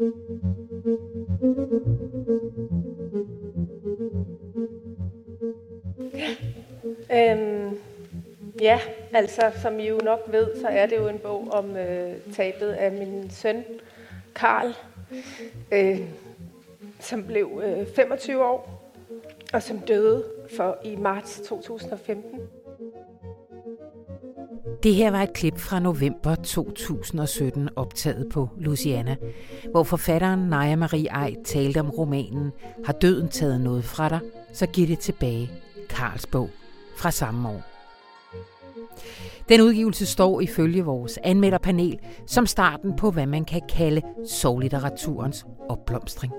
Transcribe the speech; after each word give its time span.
Øhm, 0.00 0.10
ja, 8.60 8.80
altså 9.12 9.50
som 9.62 9.78
I 9.80 9.88
jo 9.88 10.00
nok 10.04 10.20
ved, 10.26 10.56
så 10.60 10.68
er 10.68 10.86
det 10.86 10.96
jo 10.96 11.08
en 11.08 11.18
bog 11.18 11.48
om 11.52 11.76
øh, 11.76 12.12
tabet 12.34 12.70
af 12.70 12.92
min 12.92 13.30
søn, 13.30 13.64
Karl, 14.34 14.74
øh, 15.72 16.00
som 17.00 17.24
blev 17.24 17.62
øh, 17.64 17.86
25 17.96 18.44
år, 18.44 18.92
og 19.52 19.62
som 19.62 19.78
døde 19.78 20.24
for 20.56 20.78
i 20.84 20.96
marts 20.96 21.40
2015. 21.40 22.40
Det 24.82 24.94
her 24.94 25.10
var 25.10 25.22
et 25.22 25.32
klip 25.32 25.58
fra 25.58 25.80
november 25.80 26.34
2017 26.34 27.68
optaget 27.76 28.28
på 28.32 28.48
Luciana, 28.58 29.16
hvor 29.70 29.82
forfatteren 29.82 30.48
Naja 30.48 30.76
Marie 30.76 31.08
Ej 31.08 31.34
talte 31.44 31.80
om 31.80 31.90
romanen 31.90 32.52
Har 32.84 32.92
døden 32.92 33.28
taget 33.28 33.60
noget 33.60 33.84
fra 33.84 34.08
dig, 34.08 34.20
så 34.52 34.66
giv 34.66 34.86
det 34.86 34.98
tilbage. 34.98 35.50
Karls 35.88 36.26
bog 36.26 36.50
fra 36.96 37.10
samme 37.10 37.48
år. 37.48 37.62
Den 39.48 39.60
udgivelse 39.60 40.06
står 40.06 40.40
ifølge 40.40 40.84
vores 40.84 41.18
anmelderpanel 41.24 41.98
som 42.26 42.46
starten 42.46 42.96
på, 42.96 43.10
hvad 43.10 43.26
man 43.26 43.44
kan 43.44 43.62
kalde 43.68 44.02
sovlitteraturens 44.28 45.46
opblomstring. 45.68 46.32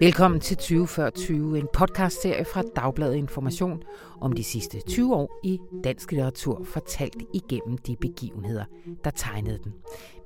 Velkommen 0.00 0.40
til 0.40 0.56
2040, 0.56 1.58
en 1.58 1.68
podcastserie 1.72 2.44
fra 2.44 2.62
Dagbladet 2.76 3.14
Information 3.14 3.82
om 4.20 4.32
de 4.32 4.44
sidste 4.44 4.80
20 4.80 5.14
år 5.14 5.40
i 5.44 5.58
dansk 5.84 6.12
litteratur, 6.12 6.64
fortalt 6.64 7.16
igennem 7.34 7.78
de 7.78 7.96
begivenheder, 8.00 8.64
der 9.04 9.10
tegnede 9.10 9.58
den. 9.64 9.72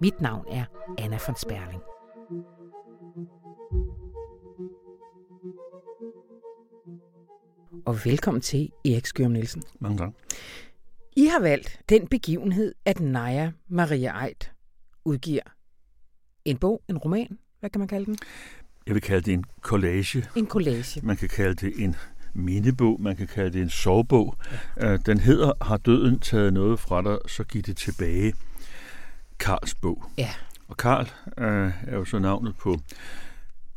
Mit 0.01 0.21
navn 0.21 0.45
er 0.51 0.65
Anna 0.99 1.19
von 1.27 1.37
Sperling. 1.37 1.83
Og 7.87 7.97
velkommen 8.05 8.41
til 8.41 8.71
Erik 8.85 9.07
Skørm 9.07 9.31
Nielsen. 9.31 9.63
Mange 9.81 9.99
tak. 9.99 10.13
I 11.17 11.27
har 11.27 11.41
valgt 11.41 11.81
den 11.89 12.07
begivenhed, 12.07 12.75
at 12.85 13.01
Naja 13.01 13.53
Maria 13.69 14.25
Eid 14.25 14.51
udgiver 15.05 15.43
en 16.45 16.59
bog, 16.59 16.83
en 16.89 16.99
roman, 16.99 17.39
hvad 17.61 17.71
kan 17.71 17.79
man 17.79 17.89
kalde 17.89 18.07
den? 18.07 18.19
Jeg 18.89 18.95
vil 18.95 19.03
kalde 19.03 19.23
det 19.23 19.33
en 19.33 19.45
collage. 19.61 20.25
En 20.37 20.47
collage. 20.47 21.01
Man 21.03 21.17
kan 21.17 21.29
kalde 21.29 21.55
det 21.55 21.73
en 21.85 21.97
mindebog, 22.35 23.01
man 23.03 23.17
kan 23.17 23.27
kalde 23.27 23.51
det 23.51 23.63
en 23.63 23.71
sovebog. 23.71 24.37
Ja. 24.77 24.93
Øh, 24.93 24.99
den 25.07 25.21
hedder 25.21 25.53
Har 25.65 25.77
døden 25.77 26.21
taget 26.21 26.53
noget 26.53 26.81
fra 26.81 27.03
dig, 27.03 27.19
så 27.27 27.45
giv 27.45 27.63
det 27.63 27.77
tilbage. 27.77 28.33
Karls 29.39 29.75
bog. 29.75 30.05
Ja. 30.19 30.31
Og 30.69 30.77
Karl 30.77 31.07
øh, 31.39 31.73
er 31.87 31.97
jo 31.97 32.05
så 32.05 32.19
navnet 32.19 32.57
på 32.57 32.79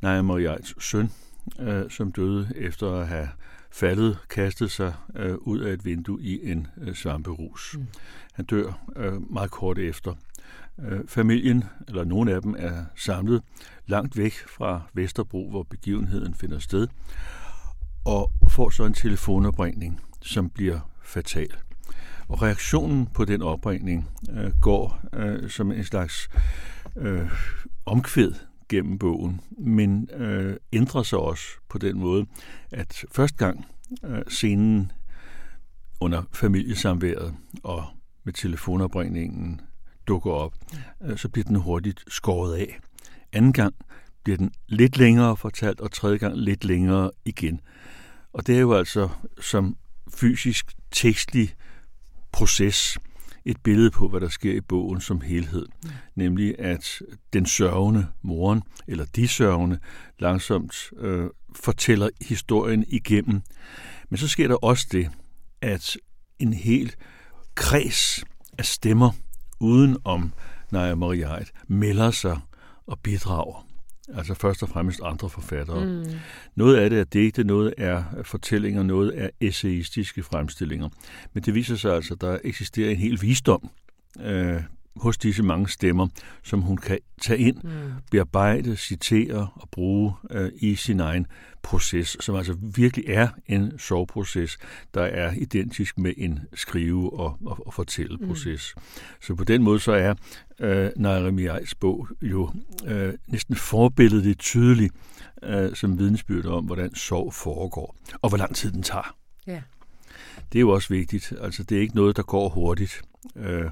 Naja 0.02 0.22
Mariais 0.22 0.76
søn, 0.80 1.12
øh, 1.60 1.90
som 1.90 2.12
døde 2.12 2.54
efter 2.56 2.92
at 2.92 3.08
have 3.08 3.30
faldet, 3.72 4.18
kastet 4.30 4.72
sig 4.72 4.94
øh, 5.16 5.36
ud 5.36 5.60
af 5.60 5.74
et 5.74 5.86
vindue 5.86 6.22
i 6.22 6.52
en 6.52 6.68
øh, 6.82 6.96
svamperus. 6.96 7.76
Mm. 7.78 7.88
Han 8.34 8.46
dør 8.46 8.84
øh, 8.96 9.32
meget 9.32 9.52
kort 9.52 9.78
efter. 9.78 10.14
Øh, 10.80 11.00
familien, 11.08 11.64
eller 11.88 12.04
nogle 12.04 12.34
af 12.34 12.42
dem, 12.42 12.56
er 12.58 12.86
samlet 12.96 13.42
langt 13.88 14.18
væk 14.18 14.34
fra 14.48 14.82
Vesterbro, 14.94 15.50
hvor 15.50 15.64
begivenheden 15.64 16.36
finder 16.36 16.60
sted, 16.60 16.88
og 18.06 18.32
får 18.50 18.70
så 18.70 18.86
en 18.86 18.94
telefonopringning, 18.94 20.02
som 20.22 20.50
bliver 20.50 20.80
fatal. 21.04 21.52
Og 22.28 22.42
reaktionen 22.42 23.08
på 23.08 23.26
den 23.26 23.42
opringning 23.42 24.10
øh, 24.32 24.52
går 24.62 25.02
øh, 25.14 25.50
som 25.50 25.72
en 25.72 25.84
slags 25.84 26.30
øh, 26.96 27.32
omkvæd 27.86 28.34
gennem 28.70 29.00
bogen, 29.00 29.42
men 29.58 30.10
øh, 30.14 30.58
ændrer 30.74 31.04
sig 31.04 31.20
også 31.20 31.44
på 31.70 31.78
den 31.78 32.00
måde, 32.00 32.26
at 32.72 33.06
første 33.12 33.38
gang 33.38 33.66
øh, 34.04 34.22
scenen 34.28 34.92
under 36.00 36.24
familiesamværet 36.34 37.36
og 37.64 37.86
med 38.24 38.34
telefonopringningen 38.34 39.62
dukker 40.08 40.32
op, 40.32 40.54
øh, 41.04 41.18
så 41.18 41.30
bliver 41.30 41.46
den 41.46 41.56
hurtigt 41.56 42.04
skåret 42.08 42.56
af. 42.56 42.80
Anden 43.34 43.54
gang 43.54 43.76
bliver 44.24 44.38
den 44.38 44.52
lidt 44.68 44.98
længere 44.98 45.38
fortalt, 45.38 45.82
og 45.82 45.92
tredje 45.92 46.18
gang 46.18 46.38
lidt 46.38 46.66
længere 46.66 47.12
igen. 47.26 47.62
Og 48.34 48.48
det 48.48 48.56
er 48.56 48.60
jo 48.60 48.74
altså 48.74 49.10
som 49.42 49.78
fysisk 50.14 50.72
tekstlig 50.92 51.56
proces 52.32 52.98
et 53.46 53.58
billede 53.64 53.92
på, 53.92 54.08
hvad 54.08 54.22
der 54.22 54.30
sker 54.30 54.54
i 54.54 54.62
bogen 54.62 55.02
som 55.02 55.22
helhed. 55.22 55.66
Mm. 55.84 55.90
Nemlig 56.16 56.60
at 56.60 57.02
den 57.34 57.46
sørgende 57.46 58.08
moren, 58.22 58.62
eller 58.88 59.06
de 59.06 59.28
sørgende, 59.28 59.80
langsomt 60.20 60.90
øh, 60.98 61.30
fortæller 61.56 62.10
historien 62.22 62.86
igennem. 62.88 63.42
Men 64.10 64.18
så 64.18 64.28
sker 64.28 64.48
der 64.48 64.56
også 64.56 64.88
det, 64.92 65.10
at 65.62 65.98
en 66.40 66.54
hel 66.54 66.96
kreds 67.56 68.24
af 68.58 68.66
stemmer 68.66 69.12
uden 69.60 69.98
om 70.04 70.34
Naja 70.72 70.96
Maria 70.96 71.40
melder 71.68 72.12
sig 72.12 72.40
og 72.92 73.00
bidrager. 73.00 73.68
Altså 74.16 74.34
først 74.34 74.64
og 74.64 74.70
fremmest 74.70 75.02
andre 75.04 75.30
forfattere. 75.30 75.86
Mm. 75.86 76.06
Noget 76.56 76.76
af 76.76 76.90
det 76.90 77.00
er 77.00 77.04
digte, 77.04 77.44
noget 77.44 77.74
er 77.78 78.04
fortællinger, 78.24 78.84
noget 78.84 79.22
er 79.22 79.30
essayistiske 79.42 80.24
fremstillinger. 80.24 80.90
Men 81.34 81.44
det 81.44 81.56
viser 81.56 81.76
sig 81.76 81.96
altså, 81.96 82.14
at 82.14 82.22
der 82.22 82.40
eksisterer 82.44 82.92
en 82.92 82.98
hel 82.98 83.22
visdom 83.22 83.70
øh, 84.20 84.62
hos 84.96 85.18
disse 85.18 85.44
mange 85.44 85.70
stemmer, 85.70 86.08
som 86.44 86.62
hun 86.62 86.78
kan 86.78 87.00
tage 87.22 87.40
ind, 87.40 87.58
mm. 87.64 87.70
bearbejde, 88.12 88.76
citere 88.76 89.48
og 89.56 89.70
bruge 89.72 90.14
øh, 90.30 90.52
i 90.56 90.76
sin 90.76 91.00
egen 91.00 91.28
proces, 91.64 92.18
som 92.20 92.36
altså 92.36 92.58
virkelig 92.76 93.06
er 93.08 93.28
en 93.48 93.80
soveproces, 93.80 94.58
der 94.94 95.02
er 95.02 95.34
identisk 95.34 95.98
med 95.98 96.14
en 96.18 96.40
skrive- 96.54 97.14
og, 97.14 97.38
og, 97.46 97.68
og 97.68 97.74
fortælleproces. 97.74 98.74
Mm. 98.78 98.82
Så 99.22 99.36
på 99.36 99.44
den 99.44 99.64
måde 99.64 99.80
så 99.80 99.92
er 99.92 100.14
øh, 100.60 100.90
Nairemi 100.96 101.46
Ejs 101.46 101.76
bog 101.76 102.08
jo 102.22 102.52
øh, 102.86 103.14
næsten 103.28 103.56
forbilledet 103.56 104.38
tydeligt 104.40 104.94
øh, 105.44 105.76
som 105.76 106.00
vidensbyrd 106.00 106.46
om, 106.46 106.66
hvordan 106.66 106.96
sov 106.96 107.34
foregår, 107.34 107.96
og 108.22 108.30
hvor 108.30 108.38
lang 108.38 108.56
tid 108.56 108.72
den 108.72 108.84
tager. 108.84 109.16
Ja. 109.48 109.62
Det 110.52 110.60
er 110.60 110.62
jo 110.62 110.70
også 110.70 110.90
vigtigt. 110.90 111.34
Altså, 111.42 111.64
det 111.64 111.78
er 111.78 111.82
ikke 111.82 111.96
noget, 111.96 112.18
der 112.18 112.24
går 112.24 112.50
hurtigt. 112.50 113.02
Øh, 113.36 113.70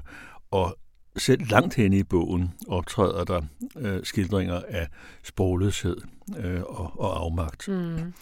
og 0.50 0.76
selv 1.16 1.46
langt 1.50 1.74
hen 1.74 1.92
i 1.92 2.02
bogen 2.02 2.54
optræder 2.68 3.24
der 3.24 3.42
øh, 3.76 4.00
skildringer 4.04 4.62
af 4.68 4.88
sprogløshed 5.22 5.96
øh, 6.38 6.62
og, 6.62 7.00
og 7.00 7.20
afmagt. 7.20 7.68
Mm. 7.68 8.12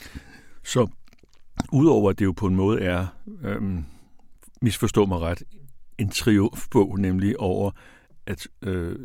Så 0.65 0.88
udover 1.72 2.10
at 2.10 2.19
det 2.19 2.25
jo 2.25 2.32
på 2.32 2.47
en 2.47 2.56
måde 2.56 2.81
er, 2.81 3.06
øh, 3.43 3.62
misforstå 4.62 5.06
mig 5.06 5.19
ret, 5.21 5.43
en 5.99 6.09
triumfbog, 6.09 6.99
nemlig 6.99 7.41
over, 7.41 7.71
at 8.26 8.49
øh, 8.62 8.97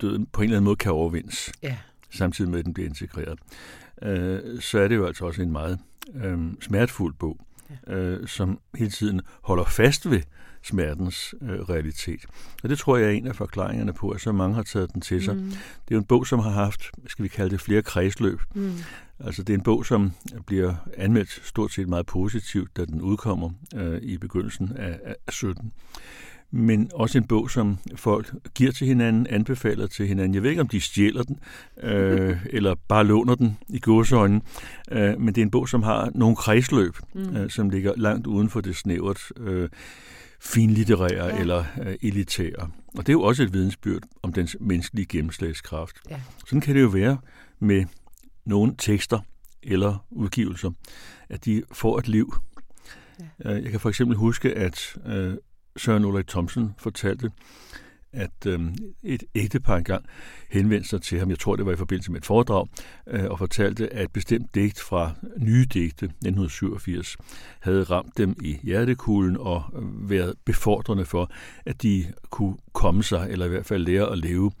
døden 0.00 0.26
på 0.26 0.40
en 0.40 0.44
eller 0.44 0.56
anden 0.56 0.64
måde 0.64 0.76
kan 0.76 0.92
overvindes, 0.92 1.52
ja. 1.62 1.76
samtidig 2.10 2.50
med, 2.50 2.58
at 2.58 2.64
den 2.64 2.74
bliver 2.74 2.88
integreret, 2.88 3.38
øh, 4.02 4.60
så 4.60 4.78
er 4.78 4.88
det 4.88 4.96
jo 4.96 5.06
altså 5.06 5.24
også 5.24 5.42
en 5.42 5.52
meget 5.52 5.78
øh, 6.14 6.38
smertefuld 6.60 7.14
bog, 7.14 7.40
ja. 7.86 7.94
øh, 7.94 8.28
som 8.28 8.60
hele 8.74 8.90
tiden 8.90 9.20
holder 9.42 9.64
fast 9.64 10.10
ved 10.10 10.20
smertens 10.62 11.34
øh, 11.42 11.60
realitet. 11.60 12.26
Og 12.62 12.68
det 12.68 12.78
tror 12.78 12.96
jeg 12.96 13.06
er 13.06 13.10
en 13.10 13.26
af 13.26 13.36
forklaringerne 13.36 13.92
på, 13.92 14.10
at 14.10 14.20
så 14.20 14.32
mange 14.32 14.54
har 14.54 14.62
taget 14.62 14.92
den 14.92 15.00
til 15.00 15.24
sig. 15.24 15.36
Mm. 15.36 15.42
Det 15.42 15.90
er 15.90 15.94
jo 15.94 15.98
en 15.98 16.04
bog, 16.04 16.26
som 16.26 16.38
har 16.38 16.50
haft, 16.50 16.90
skal 17.06 17.22
vi 17.22 17.28
kalde 17.28 17.50
det, 17.50 17.60
flere 17.60 17.82
kredsløb. 17.82 18.40
Mm. 18.54 18.72
Altså 19.20 19.42
det 19.42 19.52
er 19.52 19.58
en 19.58 19.64
bog, 19.64 19.86
som 19.86 20.12
bliver 20.46 20.74
anmeldt 20.96 21.40
stort 21.44 21.72
set 21.72 21.88
meget 21.88 22.06
positivt, 22.06 22.76
da 22.76 22.84
den 22.84 23.00
udkommer 23.00 23.50
øh, 23.74 24.02
i 24.02 24.18
begyndelsen 24.18 24.72
af, 24.76 25.00
af 25.04 25.16
17 25.28 25.72
men 26.50 26.90
også 26.94 27.18
en 27.18 27.24
bog, 27.24 27.50
som 27.50 27.78
folk 27.94 28.34
giver 28.54 28.72
til 28.72 28.86
hinanden, 28.86 29.26
anbefaler 29.30 29.86
til 29.86 30.06
hinanden. 30.06 30.34
Jeg 30.34 30.42
ved 30.42 30.50
ikke, 30.50 30.62
om 30.62 30.68
de 30.68 30.80
stjæler 30.80 31.22
den, 31.22 31.38
øh, 31.82 32.36
eller 32.56 32.74
bare 32.88 33.04
låner 33.04 33.34
den 33.34 33.58
i 33.68 33.78
gåsøjne, 33.78 34.40
øh, 34.90 35.20
men 35.20 35.34
det 35.34 35.38
er 35.38 35.42
en 35.42 35.50
bog, 35.50 35.68
som 35.68 35.82
har 35.82 36.10
nogle 36.14 36.36
kredsløb, 36.36 36.96
mm. 37.14 37.36
øh, 37.36 37.50
som 37.50 37.70
ligger 37.70 37.92
langt 37.96 38.26
uden 38.26 38.50
for 38.50 38.60
det 38.60 38.76
snævert 38.76 39.32
øh, 39.36 39.68
finlitterære 40.40 41.26
ja. 41.26 41.40
eller 41.40 41.64
øh, 41.82 41.96
elitære. 42.02 42.70
Og 42.94 43.06
det 43.06 43.08
er 43.08 43.12
jo 43.12 43.22
også 43.22 43.42
et 43.42 43.52
vidensbyrd 43.52 44.02
om 44.22 44.32
dens 44.32 44.56
menneskelige 44.60 45.06
gennemslagskraft. 45.06 45.96
Ja. 46.10 46.20
Sådan 46.46 46.60
kan 46.60 46.74
det 46.74 46.82
jo 46.82 46.88
være 46.88 47.18
med 47.58 47.84
nogle 48.44 48.74
tekster 48.78 49.18
eller 49.62 50.06
udgivelser, 50.10 50.70
at 51.28 51.44
de 51.44 51.62
får 51.72 51.98
et 51.98 52.08
liv. 52.08 52.34
Ja. 53.44 53.56
Øh, 53.56 53.62
jeg 53.62 53.70
kan 53.70 53.80
for 53.80 53.88
eksempel 53.88 54.16
huske, 54.16 54.54
at 54.54 54.96
øh, 55.06 55.34
Søren 55.80 56.04
Ulrik 56.04 56.26
Thomsen 56.26 56.74
fortalte, 56.78 57.30
at 58.12 58.46
øh, 58.46 58.60
et 59.02 59.22
ægtepar 59.34 59.76
engang 59.76 60.04
henvendte 60.50 60.88
sig 60.88 61.02
til 61.02 61.18
ham, 61.18 61.30
jeg 61.30 61.38
tror 61.38 61.56
det 61.56 61.66
var 61.66 61.72
i 61.72 61.76
forbindelse 61.76 62.12
med 62.12 62.20
et 62.20 62.26
foredrag, 62.26 62.68
øh, 63.06 63.24
og 63.24 63.38
fortalte, 63.38 63.92
at 63.92 64.04
et 64.04 64.12
bestemt 64.12 64.54
digt 64.54 64.80
fra 64.80 65.12
Nye 65.36 65.64
Digte 65.64 66.06
1987 66.06 67.16
havde 67.60 67.82
ramt 67.82 68.18
dem 68.18 68.36
i 68.42 68.58
hjertekuglen 68.62 69.36
og 69.36 69.64
været 70.08 70.34
befordrende 70.44 71.04
for, 71.04 71.30
at 71.66 71.82
de 71.82 72.12
kunne 72.30 72.56
komme 72.72 73.02
sig, 73.02 73.26
eller 73.30 73.46
i 73.46 73.48
hvert 73.48 73.66
fald 73.66 73.84
lære 73.84 74.12
at 74.12 74.18
leve 74.18 74.52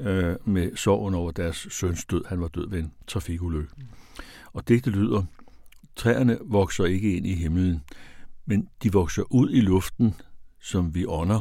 øh, 0.00 0.36
med 0.44 0.76
sorgen 0.76 1.14
over 1.14 1.30
deres 1.30 1.66
søns 1.70 2.04
død. 2.04 2.24
Han 2.28 2.40
var 2.40 2.48
død 2.48 2.70
ved 2.70 2.78
en 2.78 2.92
trafikulykke. 3.06 3.68
Og 4.52 4.68
digtet 4.68 4.92
lyder, 4.92 5.22
træerne 5.96 6.38
vokser 6.44 6.84
ikke 6.84 7.16
ind 7.16 7.26
i 7.26 7.34
himlen, 7.34 7.82
men 8.46 8.68
de 8.82 8.92
vokser 8.92 9.22
ud 9.30 9.50
i 9.50 9.60
luften, 9.60 10.14
som 10.60 10.94
vi 10.94 11.06
ånder, 11.06 11.40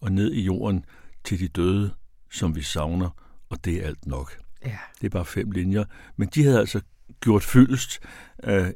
og 0.00 0.12
ned 0.12 0.32
i 0.32 0.42
jorden 0.42 0.84
til 1.24 1.40
de 1.40 1.48
døde, 1.48 1.90
som 2.30 2.56
vi 2.56 2.62
savner, 2.62 3.10
og 3.50 3.64
det 3.64 3.82
er 3.82 3.86
alt 3.86 4.06
nok. 4.06 4.38
Ja. 4.64 4.78
Det 5.00 5.06
er 5.06 5.10
bare 5.10 5.24
fem 5.24 5.50
linjer, 5.50 5.84
men 6.16 6.28
de 6.34 6.44
havde 6.44 6.58
altså 6.58 6.80
gjort 7.20 7.42
fyldest 7.42 8.00
øh, 8.44 8.66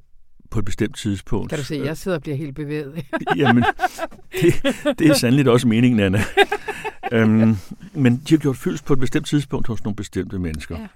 på 0.51 0.59
et 0.59 0.65
bestemt 0.65 0.97
tidspunkt. 0.97 1.49
Kan 1.49 1.59
du 1.59 1.65
se, 1.65 1.83
jeg 1.85 1.97
sidder 1.97 2.17
og 2.17 2.23
bliver 2.23 2.37
helt 2.37 2.55
bevæget. 2.55 3.05
Jamen, 3.37 3.65
det, 4.33 4.55
det 4.99 5.07
er 5.07 5.15
sandelig 5.15 5.53
også 5.53 5.69
meningen, 5.69 6.01
Anna. 6.01 6.25
øhm, 7.13 7.57
men 7.93 8.17
de 8.17 8.35
har 8.35 8.39
gjort 8.39 8.57
fyldest 8.57 8.85
på 8.85 8.93
et 8.93 8.99
bestemt 8.99 9.27
tidspunkt 9.27 9.67
hos 9.67 9.85
nogle 9.85 9.97
bestemte 9.97 10.39
mennesker. 10.39 10.81
Ja. 10.81 10.87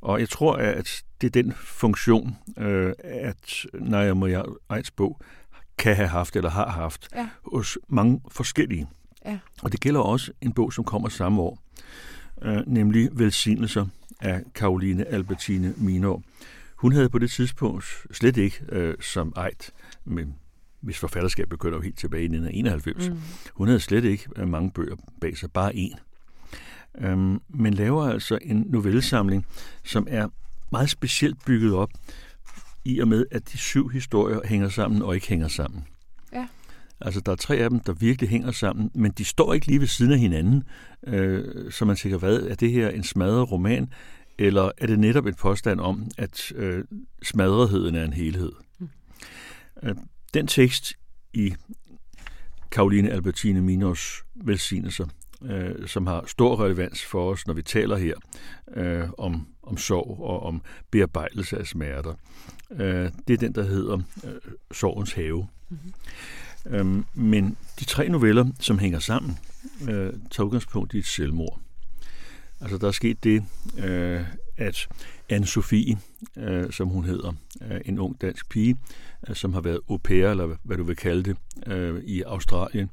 Og 0.00 0.20
jeg 0.20 0.28
tror, 0.28 0.56
at 0.56 1.02
det 1.20 1.26
er 1.26 1.42
den 1.42 1.52
funktion, 1.52 2.36
øh, 2.58 2.92
at 3.04 3.66
Naja 3.74 4.14
Maria 4.14 4.42
Eids 4.74 4.90
bog 4.90 5.20
kan 5.78 5.96
have 5.96 6.08
haft 6.08 6.36
eller 6.36 6.50
har 6.50 6.68
haft 6.70 7.08
Ja. 7.14 7.28
hos 7.52 7.78
mange 7.88 8.20
forskellige. 8.30 8.88
Ja. 9.24 9.38
Og 9.62 9.72
det 9.72 9.80
gælder 9.80 10.00
også 10.00 10.32
en 10.40 10.52
bog, 10.52 10.72
som 10.72 10.84
kommer 10.84 11.08
samme 11.08 11.42
år, 11.42 11.58
øh, 12.42 12.56
nemlig 12.66 13.08
Velsignelser 13.12 13.86
af 14.20 14.42
Karoline 14.54 15.04
Albertine 15.08 15.74
Minor. 15.76 16.22
Hun 16.76 16.92
havde 16.92 17.08
på 17.08 17.18
det 17.18 17.30
tidspunkt 17.30 17.84
slet 18.12 18.36
ikke 18.36 18.60
øh, 18.68 18.94
som 19.00 19.32
Eid, 19.36 19.70
men 20.04 20.34
hvis 20.80 20.98
forfatterskab 20.98 21.48
begynder 21.48 21.76
jo 21.78 21.82
helt 21.82 21.98
tilbage 21.98 22.22
i 22.22 22.24
1991, 22.24 23.08
mm. 23.08 23.18
hun 23.54 23.68
havde 23.68 23.80
slet 23.80 24.04
ikke 24.04 24.28
øh, 24.36 24.48
mange 24.48 24.70
bøger 24.70 24.96
bag 25.20 25.36
sig, 25.38 25.52
bare 25.52 25.72
én. 25.74 25.98
Øhm, 26.98 27.40
men 27.48 27.74
laver 27.74 28.04
altså 28.10 28.38
en 28.42 28.64
novellesamling, 28.68 29.46
som 29.84 30.06
er 30.10 30.28
meget 30.72 30.90
specielt 30.90 31.44
bygget 31.44 31.74
op, 31.74 31.90
i 32.84 32.98
og 32.98 33.08
med, 33.08 33.26
at 33.30 33.52
de 33.52 33.58
syv 33.58 33.88
historier 33.88 34.40
hænger 34.44 34.68
sammen 34.68 35.02
og 35.02 35.14
ikke 35.14 35.28
hænger 35.28 35.48
sammen. 35.48 35.84
Ja. 36.32 36.46
Altså, 37.00 37.20
der 37.20 37.32
er 37.32 37.36
tre 37.36 37.56
af 37.56 37.70
dem, 37.70 37.80
der 37.80 37.92
virkelig 37.92 38.30
hænger 38.30 38.52
sammen, 38.52 38.90
men 38.94 39.12
de 39.12 39.24
står 39.24 39.54
ikke 39.54 39.66
lige 39.66 39.80
ved 39.80 39.86
siden 39.86 40.12
af 40.12 40.18
hinanden, 40.18 40.62
øh, 41.06 41.72
så 41.72 41.84
man 41.84 41.96
tænker, 41.96 42.18
hvad, 42.18 42.40
er 42.40 42.54
det 42.54 42.72
her 42.72 42.88
en 42.88 43.04
smadret 43.04 43.52
roman, 43.52 43.92
eller 44.38 44.70
er 44.78 44.86
det 44.86 44.98
netop 44.98 45.26
et 45.26 45.36
påstand 45.36 45.80
om, 45.80 46.10
at 46.18 46.52
øh, 46.54 46.84
smadretheden 47.22 47.94
er 47.94 48.04
en 48.04 48.12
helhed? 48.12 48.52
Mm. 48.78 48.88
Øh, 49.82 49.94
den 50.34 50.46
tekst 50.46 50.92
i 51.32 51.54
Karoline 52.70 53.10
Albertine 53.10 53.60
Minors 53.60 54.22
velsignelser, 54.34 55.06
øh, 55.44 55.88
som 55.88 56.06
har 56.06 56.24
stor 56.26 56.64
relevans 56.64 57.04
for 57.04 57.30
os, 57.30 57.46
når 57.46 57.54
vi 57.54 57.62
taler 57.62 57.96
her 57.96 58.14
øh, 58.74 59.08
om, 59.18 59.46
om 59.62 59.76
sorg 59.76 60.20
og 60.20 60.42
om 60.42 60.62
bearbejdelse 60.90 61.58
af 61.58 61.66
smerter. 61.66 62.14
Øh, 62.70 63.10
det 63.28 63.34
er 63.34 63.38
den, 63.38 63.54
der 63.54 63.62
hedder 63.62 63.98
øh, 64.24 64.30
Sorgens 64.72 65.12
have. 65.12 65.46
Mm-hmm. 65.68 65.92
Øhm, 66.66 67.04
men 67.14 67.56
de 67.80 67.84
tre 67.84 68.08
noveller, 68.08 68.44
som 68.60 68.78
hænger 68.78 68.98
sammen, 68.98 69.38
øh, 69.88 70.12
tager 70.30 70.46
udgangspunkt 70.46 70.94
i 70.94 70.98
et 70.98 71.06
selvmord. 71.06 71.60
Altså, 72.60 72.78
der 72.78 72.88
er 72.88 72.92
sket 72.92 73.24
det, 73.24 73.44
øh, 73.78 74.24
at 74.56 74.88
Anne-Sophie, 75.32 75.96
øh, 76.36 76.72
som 76.72 76.88
hun 76.88 77.04
hedder, 77.04 77.32
øh, 77.62 77.80
en 77.84 77.98
ung 77.98 78.20
dansk 78.20 78.48
pige, 78.48 78.76
øh, 79.28 79.36
som 79.36 79.54
har 79.54 79.60
været 79.60 79.80
au 79.90 79.96
pair, 79.96 80.30
eller 80.30 80.56
hvad 80.62 80.76
du 80.76 80.84
vil 80.84 80.96
kalde 80.96 81.22
det, 81.22 81.36
øh, 81.66 82.04
i 82.04 82.22
Australien, 82.22 82.90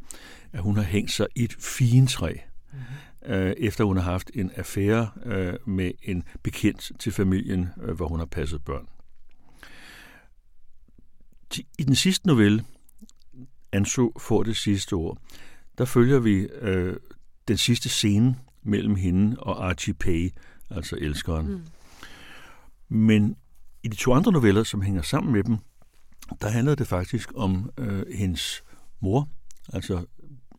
at 0.54 0.62
hun 0.62 0.75
har 0.75 0.83
hængt 0.83 1.12
sig 1.12 1.27
i 1.36 1.44
et 1.44 1.54
fintræ, 1.60 2.33
mm-hmm. 2.33 3.33
øh, 3.33 3.54
efter 3.57 3.83
hun 3.83 3.98
har 3.98 4.04
haft 4.04 4.31
en 4.33 4.51
affære 4.56 5.10
øh, 5.25 5.54
med 5.66 5.92
en 6.04 6.24
bekendt 6.44 6.92
til 7.00 7.12
familien, 7.12 7.69
øh, 7.81 7.95
hvor 7.95 8.07
hun 8.07 8.19
har 8.19 8.25
passet 8.25 8.63
børn. 8.63 8.88
I 11.80 11.83
den 11.83 11.95
sidste 11.95 12.27
novelle, 12.27 12.63
Anso 13.71 14.13
får 14.19 14.44
det 14.44 14.57
sidste 14.57 14.94
ord, 14.94 15.18
der 15.77 15.86
følger 15.86 16.19
vi 16.19 16.33
øh, 16.62 16.95
den 17.48 17.57
sidste 17.57 17.89
scene 17.89 18.36
mellem 18.63 18.95
hende 18.95 19.38
og 19.39 19.69
Archie 19.69 19.94
Pay, 19.94 20.30
altså 20.69 20.95
elskeren. 21.01 21.48
Mm. 21.48 21.62
Men 22.89 23.36
i 23.83 23.88
de 23.88 23.95
to 23.95 24.13
andre 24.13 24.31
noveller, 24.31 24.63
som 24.63 24.81
hænger 24.81 25.01
sammen 25.01 25.33
med 25.33 25.44
dem, 25.44 25.57
der 26.41 26.49
handler 26.49 26.75
det 26.75 26.87
faktisk 26.87 27.31
om 27.35 27.69
øh, 27.77 28.03
hendes 28.15 28.63
mor, 28.99 29.29
altså 29.73 30.05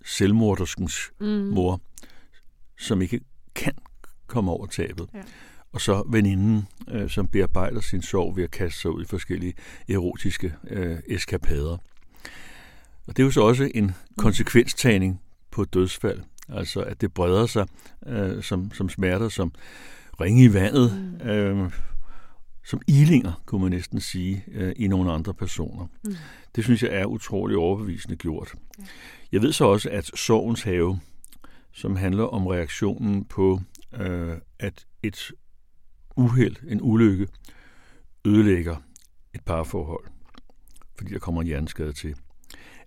selvmorderskens 0.05 1.13
mm. 1.21 1.27
mor, 1.27 1.81
som 2.79 3.03
ikke 3.03 3.21
kan 3.55 3.73
komme 4.27 4.51
over 4.51 4.67
tabet. 4.67 5.09
Ja. 5.15 5.23
Og 5.73 5.81
så 5.81 6.05
veninden, 6.09 6.67
øh, 6.89 7.11
som 7.11 7.29
bearbejder 7.29 7.81
sin 7.81 8.03
sorg 8.03 8.37
ved 8.37 8.45
at 8.45 8.51
kaste 8.51 8.81
sig 8.81 8.91
ud 8.91 9.03
i 9.03 9.07
forskellige 9.07 9.55
erotiske 9.89 10.55
øh, 10.71 10.99
eskapader. 11.09 11.79
Og 13.07 13.17
det 13.17 13.19
er 13.19 13.25
jo 13.25 13.31
så 13.31 13.41
også 13.41 13.71
en 13.75 13.93
konsekvenstagning 14.19 15.21
på 15.51 15.63
et 15.63 15.75
dødsfald. 15.75 16.21
Altså 16.49 16.81
at 16.81 17.01
det 17.01 17.15
breder 17.15 17.47
sig 17.47 17.67
øh, 18.07 18.43
som, 18.43 18.73
som 18.73 18.89
smerter, 18.89 19.29
som 19.29 19.53
ringe 20.21 20.45
i 20.45 20.55
vandet, 20.55 21.15
mm. 21.23 21.29
øh, 21.29 21.71
som 22.65 22.81
ilinger, 22.87 23.43
kunne 23.47 23.63
man 23.63 23.71
næsten 23.71 24.01
sige, 24.01 24.45
øh, 24.53 24.73
i 24.77 24.87
nogle 24.87 25.13
andre 25.13 25.35
personer. 25.35 25.87
Mm. 26.05 26.15
Det 26.57 26.65
synes 26.65 26.83
jeg 26.83 26.91
er 26.93 27.05
utrolig 27.05 27.57
overbevisende 27.57 28.17
gjort. 28.17 28.55
Ja. 28.79 28.85
Jeg 29.33 29.43
ved 29.43 29.53
så 29.53 29.65
også, 29.65 29.91
at 29.91 30.05
Sorgens 30.05 30.63
have, 30.63 31.01
som 31.73 31.97
handler 31.97 32.25
om 32.25 32.47
reaktionen 32.47 33.25
på, 33.25 33.61
øh, 33.93 34.37
at 34.59 34.87
et 35.03 35.33
uheld, 36.17 36.57
en 36.69 36.81
ulykke, 36.83 37.29
ødelægger 38.25 38.77
et 39.35 39.41
parforhold, 39.45 40.05
fordi 40.97 41.13
der 41.13 41.19
kommer 41.19 41.41
en 41.41 41.47
hjerneskade 41.47 41.93
til 41.93 42.17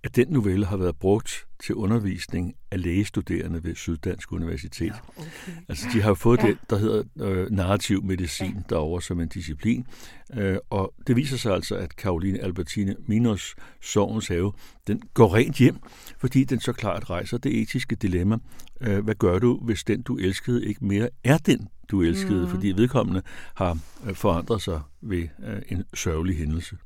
at 0.04 0.16
den 0.16 0.28
novelle 0.30 0.66
har 0.66 0.78
været 0.78 0.96
brugt 0.96 1.46
til 1.64 1.76
undervisning 1.76 2.56
af 2.72 2.82
lægestuderende 2.82 3.64
ved 3.64 3.76
Syddansk 3.76 4.32
Universitet. 4.32 4.88
Ja, 4.88 4.94
okay. 5.22 5.52
Altså, 5.70 5.88
de 5.94 6.02
har 6.02 6.14
fået 6.14 6.40
ja. 6.44 6.48
det, 6.48 6.58
der 6.70 6.78
hedder 6.78 7.04
øh, 7.20 7.52
narrativ 7.52 8.04
medicin 8.04 8.54
ja. 8.54 8.62
derovre 8.70 9.02
som 9.02 9.20
en 9.20 9.28
disciplin. 9.28 9.86
Øh, 10.34 10.58
og 10.70 10.94
det 11.08 11.16
viser 11.16 11.38
sig 11.38 11.54
altså, 11.54 11.76
at 11.76 11.96
Karoline 11.96 12.40
Albertine 12.40 12.96
Minos 13.08 13.56
Sovens 13.82 14.28
have, 14.28 14.54
den 14.88 15.02
går 15.14 15.36
rent 15.36 15.56
hjem, 15.56 15.76
fordi 16.18 16.44
den 16.44 16.60
så 16.60 16.74
klart 16.74 17.10
rejser 17.10 17.38
det 17.38 17.62
etiske 17.62 17.96
dilemma. 17.96 18.38
Øh, 18.82 19.04
hvad 19.04 19.16
gør 19.16 19.40
du, 19.40 19.60
hvis 19.60 19.84
den, 19.84 20.02
du 20.02 20.18
elskede, 20.18 20.66
ikke 20.66 20.86
mere 20.86 21.10
er 21.24 21.38
den, 21.38 21.68
du 21.92 22.02
elskede? 22.02 22.42
Mm. 22.42 22.50
Fordi 22.50 22.68
vedkommende 22.68 23.22
har 23.56 23.78
øh, 24.08 24.16
forandret 24.16 24.62
sig 24.62 24.82
ved 25.02 25.28
øh, 25.46 25.62
en 25.68 25.84
sørgelig 25.94 26.38
hændelse. 26.38 26.78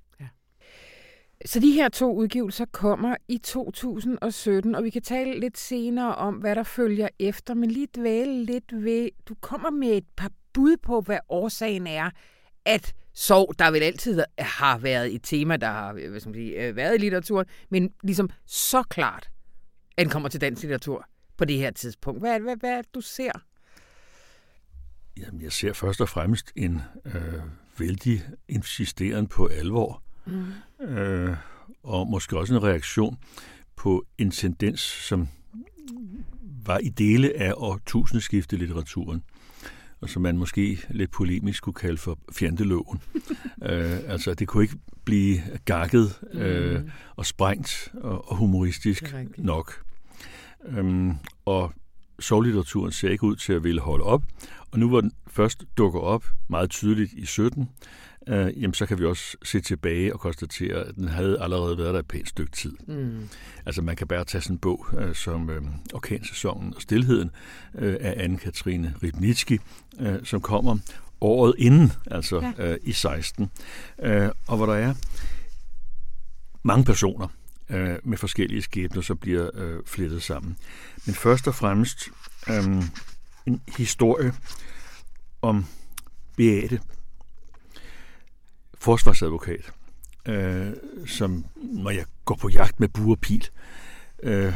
Så 1.45 1.59
de 1.59 1.71
her 1.71 1.89
to 1.89 2.13
udgivelser 2.13 2.65
kommer 2.65 3.15
i 3.27 3.37
2017, 3.37 4.75
og 4.75 4.83
vi 4.83 4.89
kan 4.89 5.01
tale 5.01 5.39
lidt 5.39 5.57
senere 5.57 6.15
om, 6.15 6.35
hvad 6.35 6.55
der 6.55 6.63
følger 6.63 7.07
efter, 7.19 7.53
men 7.53 7.71
lige 7.71 7.87
dvæle 7.95 8.45
lidt 8.45 8.83
ved, 8.83 9.09
du 9.29 9.35
kommer 9.35 9.69
med 9.69 9.89
et 9.89 10.05
par 10.17 10.31
bud 10.53 10.77
på, 10.77 11.01
hvad 11.01 11.19
årsagen 11.29 11.87
er, 11.87 12.09
at 12.65 12.93
sorg, 13.13 13.59
der 13.59 13.71
vel 13.71 13.83
altid 13.83 14.23
har 14.39 14.77
været 14.77 15.15
et 15.15 15.23
tema, 15.23 15.57
der 15.57 15.67
har 15.67 15.93
hvad 15.93 16.19
skal 16.19 16.29
man 16.29 16.35
sige, 16.35 16.67
øh, 16.67 16.75
været 16.75 16.95
i 16.95 16.97
litteraturen, 16.97 17.45
men 17.69 17.93
ligesom 18.03 18.29
så 18.45 18.83
klart, 18.83 19.29
at 19.97 20.03
den 20.03 20.09
kommer 20.09 20.29
til 20.29 20.41
dansk 20.41 20.61
litteratur 20.61 21.05
på 21.37 21.45
det 21.45 21.57
her 21.57 21.71
tidspunkt. 21.71 22.21
Hvad, 22.21 22.39
hvad, 22.39 22.55
hvad 22.55 22.83
du 22.93 23.01
ser? 23.01 23.31
Jamen, 25.17 25.41
jeg 25.41 25.51
ser 25.51 25.73
først 25.73 26.01
og 26.01 26.09
fremmest 26.09 26.51
en 26.55 26.81
øh, 27.05 27.41
vældig 27.77 28.23
insisteren 28.47 29.27
på 29.27 29.47
alvor 29.47 30.03
Mm. 30.27 30.85
Øh, 30.85 31.35
og 31.83 32.07
måske 32.07 32.37
også 32.37 32.55
en 32.55 32.63
reaktion 32.63 33.17
på 33.75 34.05
en 34.17 34.31
tendens, 34.31 34.79
som 34.79 35.27
var 36.65 36.77
i 36.77 36.89
dele 36.89 37.37
af 37.37 37.53
årtusindskifte 37.55 38.57
litteraturen, 38.57 39.23
og 40.01 40.09
som 40.09 40.21
man 40.21 40.37
måske 40.37 40.79
lidt 40.89 41.11
polemisk 41.11 41.63
kunne 41.63 41.73
kalde 41.73 41.97
for 41.97 42.19
fjandeloven. 42.31 43.01
øh, 43.69 43.99
altså, 44.07 44.33
det 44.33 44.47
kunne 44.47 44.63
ikke 44.63 44.77
blive 45.05 45.41
gakket 45.65 46.19
øh, 46.33 46.81
mm. 46.81 46.89
og 47.15 47.25
sprængt 47.25 47.91
og, 47.93 48.31
og 48.31 48.37
humoristisk 48.37 49.15
nok. 49.37 49.83
Øhm, 50.65 51.13
og 51.45 51.73
sovlitteraturen 52.19 52.91
ser 52.91 53.09
ikke 53.09 53.23
ud 53.23 53.35
til 53.35 53.53
at 53.53 53.63
ville 53.63 53.81
holde 53.81 54.03
op, 54.03 54.23
og 54.71 54.79
nu 54.79 54.87
hvor 54.89 55.01
den 55.01 55.11
først 55.27 55.65
dukker 55.77 55.99
op 55.99 56.25
meget 56.47 56.69
tydeligt 56.69 57.13
i 57.13 57.25
17, 57.25 57.69
øh, 58.27 58.61
jamen 58.61 58.73
så 58.73 58.85
kan 58.85 58.99
vi 58.99 59.05
også 59.05 59.37
se 59.43 59.61
tilbage 59.61 60.13
og 60.13 60.19
konstatere, 60.19 60.75
at 60.85 60.95
den 60.95 61.07
havde 61.07 61.41
allerede 61.41 61.77
været 61.77 61.93
der 61.93 61.99
et 61.99 62.07
pænt 62.07 62.29
stykke 62.29 62.51
tid. 62.51 62.75
Mm. 62.87 63.29
Altså 63.65 63.81
man 63.81 63.95
kan 63.95 64.07
bare 64.07 64.23
tage 64.23 64.41
sådan 64.41 64.55
en 64.55 64.59
bog 64.59 64.85
øh, 64.97 65.15
som 65.15 65.49
øh, 65.49 65.61
Orkansæsonen 65.93 66.73
og 66.75 66.81
Stilheden 66.81 67.31
øh, 67.75 67.97
af 68.01 68.27
Anne-Katrine 68.27 69.03
Ribnitski, 69.03 69.59
øh, 69.99 70.15
som 70.23 70.41
kommer 70.41 70.77
året 71.21 71.55
inden, 71.57 71.91
altså 72.11 72.53
ja. 72.57 72.71
øh, 72.71 72.77
i 72.83 72.91
16, 72.91 73.51
øh, 74.03 74.29
og 74.47 74.57
hvor 74.57 74.65
der 74.65 74.75
er 74.75 74.93
mange 76.63 76.83
personer 76.83 77.27
øh, 77.69 77.95
med 78.03 78.17
forskellige 78.17 78.61
skæbner, 78.61 79.01
som 79.01 79.17
bliver 79.17 79.49
øh, 79.53 79.79
flettet 79.85 80.23
sammen. 80.23 80.57
Men 81.05 81.15
først 81.15 81.47
og 81.47 81.55
fremmest 81.55 82.09
øh, 82.49 82.83
en 83.45 83.61
historie 83.77 84.33
om 85.41 85.65
Beate, 86.37 86.79
forsvarsadvokat, 88.79 89.71
øh, 90.27 90.67
som 91.05 91.45
når 91.55 91.89
jeg 91.89 92.05
går 92.25 92.35
på 92.35 92.49
jagt 92.49 92.79
med 92.79 92.87
buerpil. 92.87 93.49
Øh, 94.23 94.53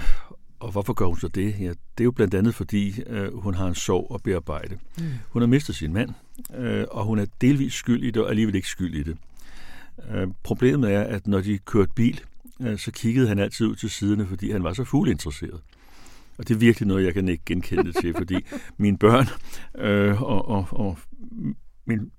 og 0.59 0.71
hvorfor 0.71 0.93
gør 0.93 1.05
hun 1.05 1.19
så 1.19 1.27
det? 1.27 1.55
Ja, 1.59 1.69
det 1.69 1.99
er 1.99 2.03
jo 2.03 2.11
blandt 2.11 2.33
andet, 2.33 2.55
fordi 2.55 3.01
øh, 3.07 3.37
hun 3.37 3.53
har 3.53 3.67
en 3.67 3.75
sorg 3.75 4.11
at 4.13 4.23
bearbejde. 4.23 4.77
Mm. 4.97 5.03
Hun 5.29 5.41
har 5.41 5.47
mistet 5.47 5.75
sin 5.75 5.93
mand, 5.93 6.09
øh, 6.57 6.85
og 6.91 7.05
hun 7.05 7.19
er 7.19 7.25
delvis 7.41 7.73
skyld 7.73 8.03
i 8.03 8.11
det, 8.11 8.23
og 8.23 8.29
alligevel 8.29 8.55
ikke 8.55 8.67
skyld 8.67 8.95
i 8.95 9.03
det. 9.03 9.17
Øh, 10.11 10.27
problemet 10.43 10.91
er, 10.93 11.01
at 11.01 11.27
når 11.27 11.41
de 11.41 11.57
kørte 11.57 11.91
bil, 11.95 12.21
øh, 12.61 12.77
så 12.77 12.91
kiggede 12.91 13.27
han 13.27 13.39
altid 13.39 13.67
ud 13.67 13.75
til 13.75 13.89
siderne, 13.89 14.27
fordi 14.27 14.51
han 14.51 14.63
var 14.63 14.73
så 14.73 14.83
fuglinteresseret. 14.83 15.61
Og 16.37 16.47
det 16.47 16.53
er 16.53 16.59
virkelig 16.59 16.87
noget, 16.87 17.05
jeg 17.05 17.13
kan 17.13 17.27
ikke 17.27 17.43
genkende 17.45 17.91
til, 17.91 18.13
fordi 18.17 18.35
mine 18.77 18.97
børn 18.97 19.27
øh, 19.77 20.21
og, 20.21 20.47
og, 20.47 20.67
og 20.71 20.97
min 21.85 22.11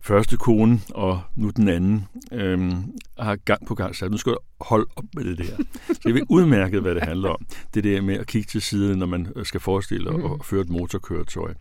første 0.00 0.36
kone 0.36 0.80
og 0.90 1.22
nu 1.36 1.50
den 1.50 1.68
anden 1.68 2.04
øh, 2.32 2.72
har 3.18 3.36
gang 3.36 3.66
på 3.66 3.74
gang 3.74 3.96
sagt, 3.96 4.10
nu 4.10 4.16
skal 4.16 4.32
du 4.32 4.38
holde 4.60 4.86
op 4.96 5.04
med 5.14 5.24
det 5.24 5.38
der. 5.38 5.56
Så 5.86 6.00
jeg 6.04 6.14
ved 6.14 6.22
udmærket, 6.28 6.82
hvad 6.82 6.94
det 6.94 7.02
handler 7.02 7.28
om. 7.28 7.46
Det 7.74 7.84
der 7.84 8.00
med 8.00 8.14
at 8.14 8.26
kigge 8.26 8.46
til 8.46 8.62
siden, 8.62 8.98
når 8.98 9.06
man 9.06 9.32
skal 9.44 9.60
forestille 9.60 10.10
mm. 10.10 10.24
at 10.24 10.44
føre 10.44 10.60
et 10.60 10.68
motorkøretøj. 10.68 11.54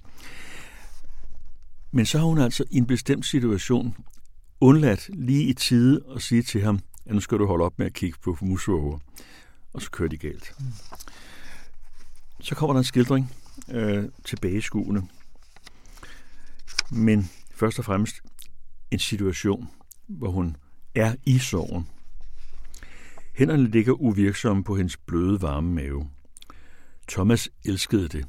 Men 1.92 2.06
så 2.06 2.18
har 2.18 2.26
hun 2.26 2.38
altså 2.38 2.64
i 2.72 2.78
en 2.78 2.86
bestemt 2.86 3.26
situation 3.26 3.96
undladt 4.62 5.10
lige 5.14 5.44
i 5.44 5.54
tide 5.54 6.02
at 6.16 6.22
sige 6.22 6.42
til 6.42 6.62
ham, 6.62 6.80
at 7.06 7.14
nu 7.14 7.20
skal 7.20 7.38
du 7.38 7.46
holde 7.46 7.66
op 7.66 7.74
med 7.78 7.86
at 7.86 7.94
kigge 7.94 8.18
på 8.24 8.38
musvåger. 8.42 9.00
Og 9.74 9.82
så 9.82 9.92
kører 9.92 10.10
de 10.10 10.18
galt. 10.18 10.54
Mm. 10.60 10.66
Så 12.42 12.56
kommer 12.56 12.74
der 12.74 12.78
en 12.78 12.84
skildring 12.84 13.34
øh, 13.72 14.04
tilbageskuende. 14.26 15.02
Men 16.92 17.30
først 17.60 17.80
og 17.80 17.86
fremmest 17.86 18.22
en 18.92 19.00
situation, 19.00 19.70
hvor 20.08 20.30
hun 20.30 20.58
er 20.96 21.16
i 21.26 21.38
sorgen. 21.38 21.88
Hænderne 23.34 23.68
ligger 23.68 23.94
uvirksomme 23.94 24.64
på 24.64 24.76
hendes 24.76 24.98
bløde, 24.98 25.42
varme 25.42 25.74
mave. 25.74 26.10
Thomas 27.10 27.50
elskede 27.66 28.08
det, 28.08 28.28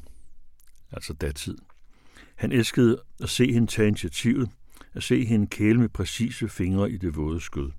altså 0.92 1.12
datid. 1.12 1.58
Han 2.34 2.52
elskede 2.52 3.02
at 3.20 3.28
se 3.28 3.52
hende 3.52 3.66
tage 3.66 3.88
initiativet, 3.88 4.50
at 4.94 5.02
se 5.02 5.24
hende 5.24 5.46
kæle 5.46 5.80
med 5.80 5.88
præcise 5.88 6.48
fingre 6.48 6.90
i 6.90 6.96
det 6.96 7.16
våde 7.16 7.40
skød. 7.40 7.70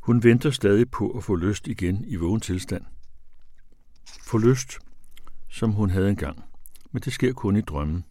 Hun 0.00 0.22
venter 0.22 0.50
stadig 0.50 0.90
på 0.90 1.10
at 1.10 1.24
få 1.24 1.34
lyst 1.34 1.68
igen 1.68 2.04
i 2.04 2.16
vågen 2.16 2.40
tilstand. 2.40 2.84
Få 4.24 4.38
lyst, 4.38 4.78
som 5.48 5.72
hun 5.72 5.90
havde 5.90 6.10
engang, 6.10 6.44
men 6.92 7.02
det 7.02 7.12
sker 7.12 7.32
kun 7.32 7.56
i 7.56 7.60
drømmen. 7.60 8.04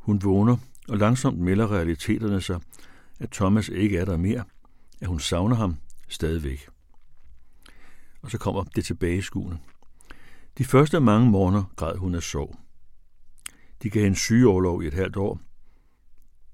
Hun 0.00 0.24
vågner, 0.24 0.56
og 0.88 0.98
langsomt 0.98 1.38
melder 1.38 1.72
realiteterne 1.72 2.40
sig, 2.40 2.60
at 3.20 3.30
Thomas 3.30 3.68
ikke 3.68 3.98
er 3.98 4.04
der 4.04 4.16
mere, 4.16 4.44
at 5.00 5.08
hun 5.08 5.20
savner 5.20 5.56
ham 5.56 5.76
stadigvæk. 6.08 6.68
Og 8.22 8.30
så 8.30 8.38
kommer 8.38 8.64
det 8.64 8.84
tilbage 8.84 9.16
i 9.16 9.22
skuene. 9.22 9.58
De 10.58 10.64
første 10.64 11.00
mange 11.00 11.30
morgener 11.30 11.64
græd 11.76 11.96
hun 11.96 12.14
af 12.14 12.22
sorg. 12.22 12.56
De 13.82 13.90
gav 13.90 14.02
hende 14.02 14.18
sygeoverlov 14.18 14.82
i 14.82 14.86
et 14.86 14.94
halvt 14.94 15.16
år. 15.16 15.40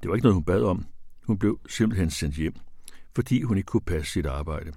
Det 0.02 0.08
var 0.08 0.14
ikke 0.14 0.24
noget, 0.24 0.34
hun 0.34 0.44
bad 0.44 0.62
om. 0.62 0.86
Hun 1.26 1.38
blev 1.38 1.60
simpelthen 1.68 2.10
sendt 2.10 2.36
hjem, 2.36 2.54
fordi 3.14 3.42
hun 3.42 3.56
ikke 3.56 3.66
kunne 3.66 3.80
passe 3.80 4.12
sit 4.12 4.26
arbejde. 4.26 4.72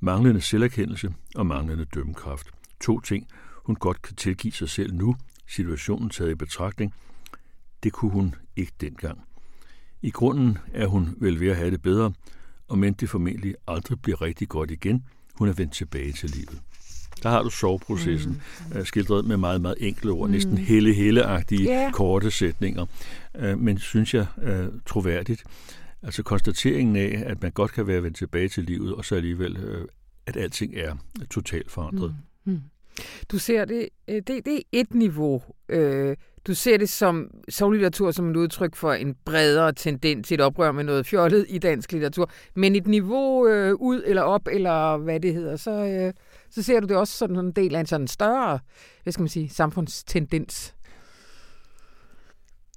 Manglende 0.00 0.40
selverkendelse 0.40 1.14
og 1.34 1.46
manglende 1.46 1.84
dømmekraft. 1.84 2.50
To 2.80 3.00
ting, 3.00 3.26
hun 3.66 3.76
godt 3.76 4.02
kan 4.02 4.16
tilgive 4.16 4.52
sig 4.52 4.68
selv 4.68 4.94
nu, 4.94 5.16
situationen 5.46 6.10
taget 6.10 6.30
i 6.30 6.34
betragtning. 6.34 6.94
Det 7.82 7.92
kunne 7.92 8.10
hun 8.10 8.34
ikke 8.56 8.72
dengang. 8.80 9.18
I 10.02 10.10
grunden 10.10 10.58
er 10.74 10.86
hun 10.86 11.16
vel 11.18 11.40
ved 11.40 11.48
at 11.48 11.56
have 11.56 11.70
det 11.70 11.82
bedre, 11.82 12.12
og 12.68 12.78
men 12.78 12.92
det 12.92 13.10
formentlig 13.10 13.54
aldrig 13.68 14.02
bliver 14.02 14.22
rigtig 14.22 14.48
godt 14.48 14.70
igen. 14.70 15.04
Hun 15.34 15.48
er 15.48 15.52
vendt 15.52 15.72
tilbage 15.72 16.12
til 16.12 16.30
livet. 16.30 16.60
Der 17.22 17.28
har 17.28 17.42
du 17.42 17.50
soveprocessen, 17.50 18.42
mm. 18.74 18.84
skildret 18.84 19.24
med 19.24 19.36
meget, 19.36 19.60
meget 19.60 19.76
enkle 19.80 20.10
ord, 20.10 20.28
mm. 20.28 20.32
næsten 20.32 20.58
hele-hele-agtige 20.58 21.68
yeah. 21.68 21.92
korte 21.92 22.30
sætninger, 22.30 22.86
øh, 23.36 23.58
men 23.58 23.78
synes 23.78 24.14
jeg 24.14 24.26
øh, 24.42 24.66
troværdigt. 24.86 25.44
Altså 26.02 26.22
konstateringen 26.22 26.96
af, 26.96 27.22
at 27.26 27.42
man 27.42 27.52
godt 27.52 27.72
kan 27.72 27.86
være 27.86 28.02
vendt 28.02 28.16
tilbage 28.16 28.48
til 28.48 28.64
livet, 28.64 28.94
og 28.94 29.04
så 29.04 29.14
alligevel, 29.14 29.86
at 30.26 30.36
alting 30.36 30.74
er 30.76 30.96
totalt 31.30 31.70
forandret. 31.70 32.14
Mm. 32.44 32.52
Mm. 32.52 32.60
Du 33.30 33.38
ser 33.38 33.64
det, 33.64 33.88
det, 34.08 34.26
det 34.28 34.56
er 34.56 34.60
et 34.72 34.94
niveau. 34.94 35.42
Du 36.46 36.54
ser 36.54 36.76
det 36.76 36.88
som 36.88 37.30
soglitteratur 37.48 38.10
som 38.10 38.30
et 38.30 38.36
udtryk 38.36 38.76
for 38.76 38.92
en 38.92 39.16
bredere 39.24 39.72
tendens 39.72 40.28
til 40.28 40.34
et 40.34 40.40
oprør 40.40 40.72
med 40.72 40.84
noget 40.84 41.06
fjollet 41.06 41.46
i 41.48 41.58
dansk 41.58 41.92
litteratur. 41.92 42.30
Men 42.54 42.76
et 42.76 42.86
niveau 42.86 43.48
øh, 43.48 43.74
ud 43.74 44.02
eller 44.06 44.22
op, 44.22 44.48
eller 44.52 44.96
hvad 44.96 45.20
det 45.20 45.34
hedder, 45.34 45.56
så, 45.56 45.70
øh, 45.70 46.12
så 46.50 46.62
ser 46.62 46.80
du 46.80 46.86
det 46.86 46.96
også 46.96 47.18
som 47.18 47.38
en 47.38 47.52
del 47.52 47.74
af 47.74 47.80
en 47.80 47.86
sådan 47.86 48.08
større, 48.08 48.58
hvad 49.02 49.12
skal 49.12 49.22
man 49.22 49.28
sige, 49.28 49.48
samfundstendens. 49.48 50.74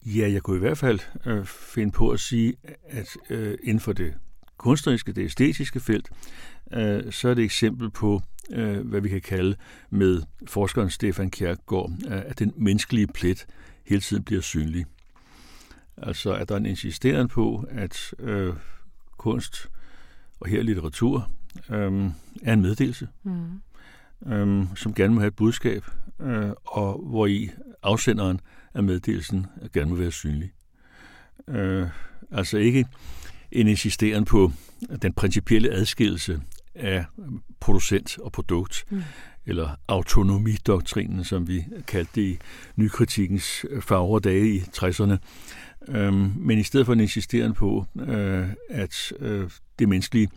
Ja, 0.05 0.31
jeg 0.31 0.41
kunne 0.41 0.57
i 0.57 0.59
hvert 0.59 0.77
fald 0.77 0.99
øh, 1.25 1.45
finde 1.45 1.91
på 1.91 2.09
at 2.09 2.19
sige, 2.19 2.53
at 2.89 3.17
øh, 3.29 3.57
inden 3.63 3.79
for 3.79 3.93
det 3.93 4.13
kunstneriske, 4.57 5.11
det 5.11 5.25
æstetiske 5.25 5.79
felt, 5.79 6.09
øh, 6.73 7.11
så 7.11 7.29
er 7.29 7.33
det 7.33 7.41
et 7.41 7.45
eksempel 7.45 7.89
på, 7.89 8.21
øh, 8.49 8.87
hvad 8.87 9.01
vi 9.01 9.09
kan 9.09 9.21
kalde 9.21 9.55
med 9.89 10.21
forskeren 10.47 10.89
Stefan 10.89 11.31
Kierkegaard, 11.31 11.91
øh, 12.07 12.21
at 12.25 12.39
den 12.39 12.53
menneskelige 12.57 13.07
plet 13.07 13.45
hele 13.85 14.01
tiden 14.01 14.23
bliver 14.23 14.41
synlig. 14.41 14.85
Altså, 15.97 16.33
at 16.33 16.49
der 16.49 16.55
er 16.55 16.59
en 16.59 16.65
insisteren 16.65 17.27
på, 17.27 17.65
at 17.69 18.13
øh, 18.19 18.53
kunst 19.17 19.69
og 20.39 20.49
her 20.49 20.63
litteratur 20.63 21.31
øh, 21.69 22.09
er 22.43 22.53
en 22.53 22.61
meddelelse, 22.61 23.07
mm. 23.23 24.31
øh, 24.31 24.65
som 24.75 24.93
gerne 24.93 25.13
må 25.13 25.19
have 25.19 25.27
et 25.27 25.35
budskab, 25.35 25.83
øh, 26.21 26.51
og 26.65 27.01
hvor 27.09 27.27
i 27.27 27.49
afsenderen 27.83 28.39
af 28.73 28.83
meddelelsen 28.83 29.45
gerne 29.73 29.89
må 29.89 29.95
være 29.95 30.11
synlig. 30.11 30.51
Øh, 31.47 31.87
altså 32.31 32.57
ikke 32.57 32.85
en 33.51 33.67
insisteren 33.67 34.25
på 34.25 34.51
den 35.01 35.13
principielle 35.13 35.71
adskillelse 35.71 36.41
af 36.75 37.05
producent 37.59 38.19
og 38.19 38.31
produkt, 38.31 38.85
mm. 38.89 39.03
eller 39.45 39.69
autonomidoktrinen, 39.87 41.23
som 41.23 41.47
vi 41.47 41.65
kaldte 41.87 42.11
det 42.15 42.21
i 42.21 42.39
nykritikkens 42.75 43.65
fagre 43.81 44.19
dage 44.19 44.55
i 44.55 44.59
60'erne. 44.59 45.17
Øhm, 45.87 46.33
men 46.35 46.59
i 46.59 46.63
stedet 46.63 46.85
for 46.85 46.93
en 46.93 46.99
insisteren 46.99 47.53
på, 47.53 47.85
øh, 47.99 48.47
at 48.69 49.13
øh, 49.19 49.49
det 49.79 49.89
menneskelige 49.89 50.29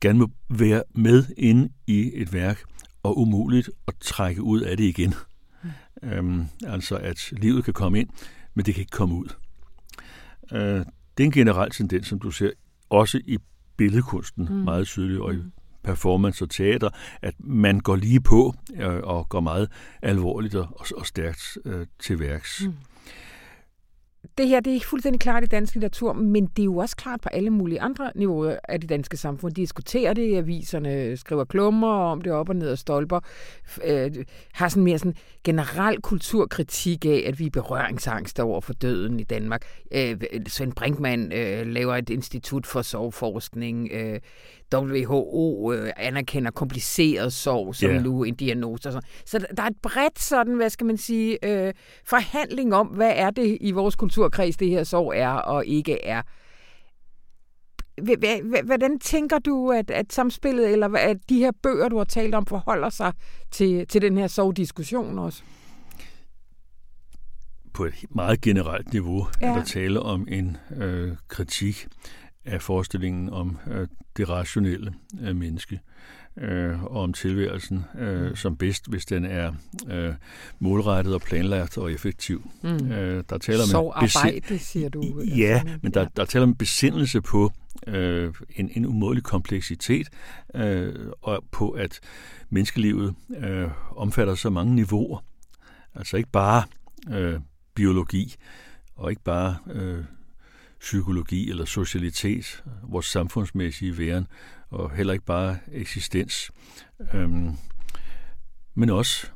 gerne 0.00 0.18
må 0.18 0.30
være 0.48 0.82
med 0.94 1.24
inde 1.36 1.68
i 1.86 2.10
et 2.14 2.32
værk, 2.32 2.62
og 3.02 3.18
umuligt 3.18 3.70
at 3.88 3.94
trække 4.00 4.42
ud 4.42 4.60
af 4.60 4.76
det 4.76 4.84
igen. 4.84 5.14
Mm. 5.62 6.08
Øhm, 6.08 6.46
altså 6.66 6.96
at 6.96 7.32
livet 7.32 7.64
kan 7.64 7.74
komme 7.74 8.00
ind, 8.00 8.08
men 8.54 8.66
det 8.66 8.74
kan 8.74 8.80
ikke 8.80 8.90
komme 8.90 9.14
ud. 9.14 9.28
Øh, 10.52 10.84
det 11.16 11.22
er 11.22 11.24
en 11.24 11.32
generel 11.32 11.70
tendens, 11.70 12.06
som 12.06 12.18
du 12.18 12.30
ser 12.30 12.50
også 12.90 13.20
i 13.24 13.38
billedkunsten 13.76 14.48
mm. 14.50 14.54
meget 14.54 14.86
tydeligt, 14.86 15.20
og 15.20 15.34
i 15.34 15.36
mm. 15.36 15.52
performance 15.82 16.44
og 16.44 16.50
teater, 16.50 16.90
at 17.22 17.34
man 17.38 17.80
går 17.80 17.96
lige 17.96 18.20
på 18.20 18.54
øh, 18.76 19.00
og 19.02 19.28
går 19.28 19.40
meget 19.40 19.70
alvorligt 20.02 20.54
og, 20.54 20.68
og 20.96 21.06
stærkt 21.06 21.58
øh, 21.64 21.86
til 21.98 22.20
værks. 22.20 22.62
Mm 22.66 22.74
det 24.38 24.48
her 24.48 24.60
det 24.60 24.76
er 24.76 24.80
fuldstændig 24.80 25.20
klart 25.20 25.42
i 25.44 25.46
dansk 25.46 25.74
litteratur, 25.74 26.12
men 26.12 26.46
det 26.46 26.62
er 26.62 26.64
jo 26.64 26.76
også 26.76 26.96
klart 26.96 27.20
på 27.20 27.28
alle 27.28 27.50
mulige 27.50 27.80
andre 27.80 28.12
niveauer 28.14 28.56
af 28.68 28.80
det 28.80 28.88
danske 28.88 29.16
samfund. 29.16 29.54
De 29.54 29.60
diskuterer 29.60 30.12
det 30.12 30.22
i 30.22 30.34
aviserne, 30.34 31.16
skriver 31.16 31.44
klummer 31.44 31.88
om 31.88 32.20
det 32.20 32.32
op 32.32 32.48
og 32.48 32.56
ned 32.56 32.70
og 32.70 32.78
stolper, 32.78 33.20
øh, 33.84 34.10
har 34.52 34.68
sådan 34.68 34.84
mere 34.84 34.98
sådan 34.98 35.14
generel 35.44 36.00
kulturkritik 36.00 37.04
af, 37.04 37.24
at 37.26 37.38
vi 37.38 37.46
er 37.46 37.50
berøringsangst 37.50 38.40
over 38.40 38.60
for 38.60 38.72
døden 38.72 39.20
i 39.20 39.24
Danmark. 39.24 39.62
Øh, 39.92 40.20
Svend 40.46 40.72
Brinkmann 40.72 41.32
øh, 41.32 41.66
laver 41.66 41.96
et 41.96 42.10
institut 42.10 42.66
for 42.66 42.82
sovforskning. 42.82 43.88
Øh, 43.92 44.20
WHO 44.74 45.72
øh, 45.72 45.90
anerkender 45.96 46.50
kompliceret 46.50 47.32
sorg 47.32 47.74
som 47.74 47.90
yeah. 47.90 48.02
nu 48.02 48.24
en 48.24 48.34
diagnose. 48.34 48.88
Og 48.88 48.92
sådan. 48.92 49.08
Så 49.26 49.46
der 49.56 49.62
er 49.62 49.66
et 49.66 49.76
bredt 49.82 50.18
sådan, 50.18 50.54
hvad 50.54 50.70
skal 50.70 50.86
man 50.86 50.96
sige, 50.96 51.38
øh, 51.48 51.74
forhandling 52.04 52.74
om, 52.74 52.86
hvad 52.86 53.12
er 53.14 53.30
det 53.30 53.58
i 53.60 53.70
vores 53.70 53.96
kulturkreds, 53.96 54.56
det 54.56 54.68
her 54.68 54.84
sorg 54.84 55.12
er 55.16 55.28
og 55.28 55.66
ikke 55.66 56.04
er. 56.04 56.22
hvordan 58.64 58.98
tænker 58.98 59.38
du, 59.38 59.72
at, 59.72 59.90
at 59.90 60.12
samspillet, 60.12 60.72
eller 60.72 60.88
at 60.98 61.16
de 61.28 61.38
her 61.38 61.50
bøger, 61.62 61.88
du 61.88 61.96
har 61.96 62.04
talt 62.04 62.34
om, 62.34 62.46
forholder 62.46 62.90
sig 62.90 63.12
til, 63.50 63.86
til 63.86 64.02
den 64.02 64.18
her 64.18 64.26
sovdiskussion 64.26 65.18
også? 65.18 65.42
På 67.72 67.84
et 67.84 68.04
meget 68.10 68.40
generelt 68.40 68.92
niveau 68.92 69.26
ja. 69.40 69.46
er 69.46 69.54
der 69.54 69.64
tale 69.64 70.00
om 70.00 70.28
en 70.30 70.56
øh, 70.76 71.12
kritik 71.28 71.86
af 72.44 72.62
forestillingen 72.62 73.30
om 73.30 73.58
øh, 73.66 73.88
det 74.16 74.28
rationelle 74.28 74.94
øh, 75.22 75.36
menneske 75.36 75.80
øh, 76.36 76.84
og 76.84 77.02
om 77.02 77.12
tilværelsen 77.12 77.84
øh, 77.98 78.28
mm. 78.28 78.36
som 78.36 78.56
bedst, 78.56 78.88
hvis 78.88 79.06
den 79.06 79.24
er 79.24 79.52
øh, 79.88 80.14
målrettet 80.58 81.14
og 81.14 81.20
planlagt 81.20 81.78
og 81.78 81.92
effektiv. 81.92 82.50
Mm. 82.62 82.92
Øh, 82.92 83.24
der 83.28 83.38
taler 83.38 83.64
Så 83.64 83.92
arbejde, 83.94 84.58
siger 84.58 84.88
du. 84.88 85.22
Ja, 85.36 85.58
altså, 85.58 85.78
men 85.82 85.94
der, 85.94 86.00
ja. 86.00 86.06
der 86.16 86.24
taler 86.24 86.46
om 86.46 86.54
besindelse 86.54 87.20
på 87.20 87.52
øh, 87.86 88.34
en, 88.56 88.70
en 88.74 88.86
umådelig 88.86 89.24
kompleksitet 89.24 90.08
øh, 90.54 90.94
og 91.22 91.44
på, 91.52 91.70
at 91.70 92.00
menneskelivet 92.50 93.14
øh, 93.36 93.68
omfatter 93.96 94.34
så 94.34 94.50
mange 94.50 94.74
niveauer. 94.74 95.24
Altså 95.94 96.16
ikke 96.16 96.30
bare 96.30 96.62
øh, 97.10 97.40
biologi 97.74 98.34
og 98.96 99.10
ikke 99.10 99.22
bare 99.22 99.56
øh, 99.70 100.04
psykologi 100.84 101.50
eller 101.50 101.64
socialitet, 101.64 102.62
vores 102.82 103.06
samfundsmæssige 103.06 103.98
væren, 103.98 104.26
og 104.70 104.90
heller 104.90 105.12
ikke 105.12 105.24
bare 105.24 105.58
eksistens, 105.72 106.50
øhm, 107.14 107.50
men 108.74 108.90
også 108.90 109.26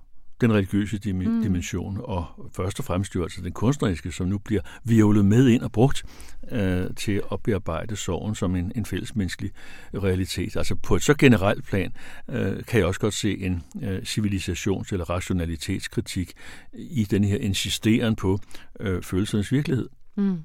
den 0.40 0.52
religiøse 0.52 1.12
mm. 1.12 1.42
dimension, 1.42 2.00
og 2.04 2.50
først 2.56 2.78
og 2.78 2.84
fremmest 2.84 3.14
jo 3.14 3.22
altså 3.22 3.40
den 3.40 3.52
kunstneriske, 3.52 4.12
som 4.12 4.26
nu 4.26 4.38
bliver 4.38 4.60
violet 4.84 5.24
med 5.24 5.48
ind 5.48 5.62
og 5.62 5.72
brugt 5.72 6.04
øh, 6.50 6.86
til 6.96 7.22
at 7.32 7.42
bearbejde 7.42 7.96
sorgen 7.96 8.34
som 8.34 8.56
en, 8.56 8.72
en 8.76 8.84
fællesmenneskelig 8.84 9.50
realitet. 9.94 10.56
Altså 10.56 10.74
på 10.74 10.96
et 10.96 11.02
så 11.02 11.14
generelt 11.14 11.64
plan 11.64 11.92
øh, 12.28 12.64
kan 12.64 12.78
jeg 12.78 12.86
også 12.86 13.00
godt 13.00 13.14
se 13.14 13.38
en 13.38 13.62
øh, 13.82 13.98
civilisations- 13.98 14.92
eller 14.92 15.10
rationalitetskritik 15.10 16.32
i 16.72 17.04
den 17.04 17.24
her 17.24 17.36
insisteren 17.36 18.16
på 18.16 18.38
øh, 18.80 19.02
følelsernes 19.02 19.52
virkelighed. 19.52 19.88
Mm. 20.16 20.38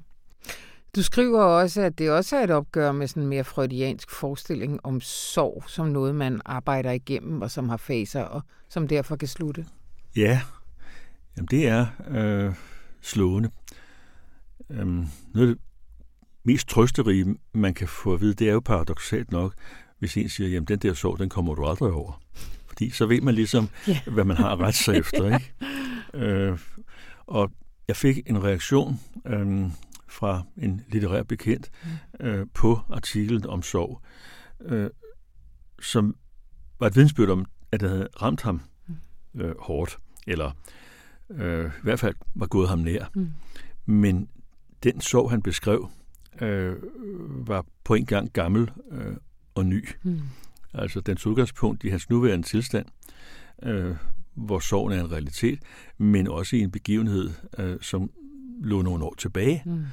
Du 0.96 1.02
skriver 1.02 1.42
også, 1.42 1.82
at 1.82 1.98
det 1.98 2.10
også 2.10 2.36
er 2.36 2.44
et 2.44 2.50
opgør 2.50 2.92
med 2.92 3.06
sådan 3.06 3.22
en 3.22 3.28
mere 3.28 3.44
freudiansk 3.44 4.10
forestilling 4.10 4.80
om 4.86 5.00
sorg, 5.00 5.64
som 5.66 5.86
noget, 5.86 6.14
man 6.14 6.40
arbejder 6.44 6.90
igennem, 6.90 7.42
og 7.42 7.50
som 7.50 7.68
har 7.68 7.76
faser, 7.76 8.22
og 8.22 8.42
som 8.68 8.88
derfor 8.88 9.16
kan 9.16 9.28
slutte. 9.28 9.66
Ja, 10.16 10.40
Jamen, 11.36 11.48
det 11.50 11.68
er 11.68 11.86
øh, 12.08 12.54
slående. 13.00 13.50
Øhm, 14.70 15.06
noget 15.34 15.48
af 15.48 15.54
det 15.54 15.58
mest 16.44 16.68
trøsterige, 16.68 17.36
man 17.52 17.74
kan 17.74 17.88
få 17.88 18.14
at 18.14 18.20
vide, 18.20 18.34
det 18.34 18.48
er 18.48 18.52
jo 18.52 18.60
paradoxalt 18.60 19.32
nok, 19.32 19.54
hvis 19.98 20.16
en 20.16 20.28
siger, 20.28 20.48
jamen 20.50 20.66
den 20.66 20.78
der 20.78 20.94
sorg, 20.94 21.18
den 21.18 21.28
kommer 21.28 21.54
du 21.54 21.66
aldrig 21.66 21.92
over. 21.92 22.20
Fordi 22.66 22.90
så 22.90 23.06
ved 23.06 23.20
man 23.20 23.34
ligesom, 23.34 23.68
yeah. 23.88 24.06
hvad 24.06 24.24
man 24.24 24.36
har 24.36 24.60
ret 24.60 24.74
sig 24.74 24.96
efter. 24.96 25.34
Ikke? 25.34 25.52
Øh, 26.14 26.58
og 27.26 27.50
jeg 27.88 27.96
fik 27.96 28.18
en 28.26 28.44
reaktion 28.44 29.00
øh, 29.26 29.70
fra 30.14 30.42
en 30.56 30.80
litterær 30.88 31.22
bekendt 31.22 31.70
mm. 32.20 32.26
øh, 32.26 32.46
på 32.54 32.80
artiklen 32.90 33.46
om 33.46 33.62
sorg, 33.62 34.02
øh, 34.60 34.90
som 35.82 36.16
var 36.78 36.86
et 36.86 36.96
vidensbyrd 36.96 37.28
om, 37.28 37.46
at 37.72 37.80
det 37.80 37.88
havde 37.88 38.08
ramt 38.22 38.42
ham 38.42 38.60
mm. 38.88 39.40
øh, 39.40 39.54
hårdt, 39.58 39.98
eller 40.26 40.50
øh, 41.30 41.66
i 41.66 41.82
hvert 41.82 42.00
fald 42.00 42.14
var 42.34 42.46
gået 42.46 42.68
ham 42.68 42.78
nær. 42.78 43.04
Mm. 43.14 43.30
Men 43.86 44.28
den 44.82 45.00
sorg, 45.00 45.30
han 45.30 45.42
beskrev, 45.42 45.90
øh, 46.40 46.76
var 47.48 47.64
på 47.84 47.94
en 47.94 48.06
gang 48.06 48.32
gammel 48.32 48.70
øh, 48.90 49.16
og 49.54 49.66
ny. 49.66 49.88
Mm. 50.02 50.20
Altså 50.74 51.00
den 51.00 51.18
udgangspunkt 51.26 51.84
i 51.84 51.88
hans 51.88 52.10
nuværende 52.10 52.46
tilstand, 52.46 52.86
øh, 53.62 53.96
hvor 54.34 54.58
sorgen 54.58 54.92
er 54.92 55.04
en 55.04 55.12
realitet, 55.12 55.58
men 55.98 56.28
også 56.28 56.56
i 56.56 56.60
en 56.60 56.70
begivenhed, 56.70 57.30
øh, 57.58 57.76
som 57.80 58.10
lå 58.64 58.82
nogle 58.82 59.04
år 59.04 59.14
tilbage. 59.18 59.62
Mm. 59.66 59.84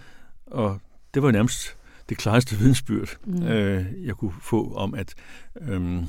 Og 0.45 0.81
det 1.13 1.23
var 1.23 1.31
nærmest 1.31 1.77
det 2.09 2.17
klareste 2.17 2.55
vidensbyrd, 2.55 3.17
mm. 3.25 3.43
øh, 3.43 4.05
jeg 4.05 4.15
kunne 4.15 4.33
få 4.41 4.73
om, 4.73 4.93
at 4.93 5.13
øh, 5.61 6.03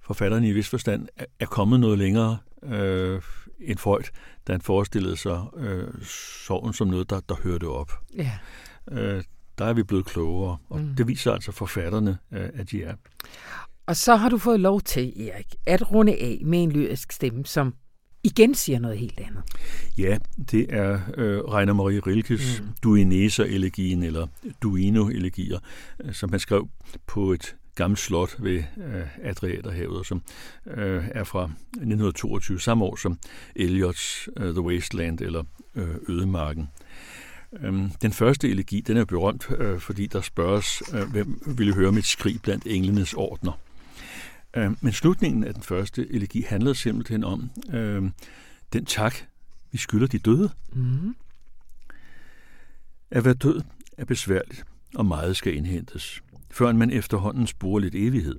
forfatteren 0.00 0.44
i 0.44 0.52
vis 0.52 0.68
forstand 0.68 1.08
er 1.40 1.46
kommet 1.46 1.80
noget 1.80 1.98
længere 1.98 2.38
øh, 2.62 3.22
end 3.60 3.78
Freud, 3.78 4.02
da 4.46 4.52
han 4.52 4.60
forestillede 4.60 5.16
sig 5.16 5.44
øh, 5.56 5.88
sorgen 6.46 6.72
som 6.72 6.88
noget, 6.88 7.10
der, 7.10 7.20
der 7.20 7.34
hørte 7.34 7.68
op. 7.68 7.92
Ja. 8.16 8.38
Øh, 8.90 9.24
der 9.58 9.64
er 9.64 9.72
vi 9.72 9.82
blevet 9.82 10.04
klogere, 10.04 10.56
og 10.68 10.80
mm. 10.80 10.94
det 10.96 11.08
viser 11.08 11.32
altså 11.32 11.52
forfatterne, 11.52 12.18
øh, 12.32 12.48
at 12.54 12.70
de 12.70 12.82
er. 12.82 12.94
Og 13.86 13.96
så 13.96 14.16
har 14.16 14.28
du 14.28 14.38
fået 14.38 14.60
lov 14.60 14.80
til, 14.80 15.28
Erik, 15.28 15.54
at 15.66 15.92
runde 15.92 16.12
af 16.12 16.42
med 16.44 16.62
en 16.62 16.72
lyrisk 16.72 17.12
stemme, 17.12 17.46
som 17.46 17.74
igen 18.24 18.54
siger 18.54 18.78
noget 18.78 18.98
helt 18.98 19.20
andet. 19.20 19.42
Ja, 19.98 20.18
det 20.50 20.66
er 20.68 21.00
øh, 21.16 21.38
Rainer 21.44 21.72
Marie 21.72 22.00
Rilkes 22.00 22.60
mm. 22.60 22.68
Duineser-elegien, 22.82 24.02
eller 24.02 24.26
Duino-elegier, 24.62 25.58
øh, 26.04 26.14
som 26.14 26.30
han 26.30 26.40
skrev 26.40 26.68
på 27.06 27.32
et 27.32 27.56
gammelt 27.74 28.00
slot 28.00 28.36
ved 28.38 28.62
øh, 28.76 29.06
Adriaterhavet, 29.22 30.06
som 30.06 30.22
øh, 30.66 31.04
er 31.10 31.24
fra 31.24 31.44
1922, 31.44 32.60
samme 32.60 32.84
år 32.84 32.96
som 32.96 33.18
Eliots 33.56 34.28
uh, 34.36 34.42
The 34.42 34.60
Wasteland, 34.60 35.20
eller 35.20 35.42
øh, 35.74 35.94
Ødemarken. 36.08 36.68
Øhm, 37.60 37.90
den 38.02 38.12
første 38.12 38.50
elegi, 38.50 38.80
den 38.80 38.96
er 38.96 39.04
berømt, 39.04 39.46
øh, 39.58 39.80
fordi 39.80 40.06
der 40.06 40.20
spørges, 40.20 40.82
øh, 40.94 41.10
hvem 41.10 41.42
ville 41.46 41.74
høre 41.74 41.92
mit 41.92 42.06
skrig 42.06 42.42
blandt 42.42 42.66
englenes 42.66 43.14
ordner. 43.14 43.52
Øh, 44.56 44.72
men 44.80 44.92
slutningen 44.92 45.44
af 45.44 45.54
den 45.54 45.62
første 45.62 46.12
elegi 46.12 46.42
handler 46.42 46.72
simpelthen 46.72 47.24
om 47.24 47.50
øh, 47.72 48.10
den 48.72 48.84
tak, 48.84 49.14
vi 49.72 49.78
skylder 49.78 50.06
de 50.06 50.18
døde. 50.18 50.50
Mm. 50.72 51.16
At 53.10 53.24
være 53.24 53.34
død 53.34 53.62
er 53.96 54.04
besværligt, 54.04 54.64
og 54.94 55.06
meget 55.06 55.36
skal 55.36 55.56
indhentes, 55.56 56.22
før 56.50 56.72
man 56.72 56.90
efterhånden 56.90 57.46
sporer 57.46 57.80
lidt 57.80 57.94
evighed. 57.94 58.38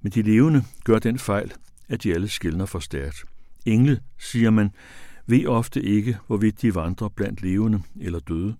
Men 0.00 0.12
de 0.12 0.22
levende 0.22 0.64
gør 0.84 0.98
den 0.98 1.18
fejl, 1.18 1.52
at 1.88 2.02
de 2.02 2.14
alle 2.14 2.28
skældner 2.28 2.66
for 2.66 2.78
stærkt. 2.78 3.24
Engle, 3.66 4.00
siger 4.18 4.50
man, 4.50 4.70
ved 5.26 5.46
ofte 5.46 5.82
ikke, 5.82 6.18
hvorvidt 6.26 6.62
de 6.62 6.74
vandrer 6.74 7.08
blandt 7.08 7.42
levende 7.42 7.82
eller 8.00 8.18
døde. 8.18 8.56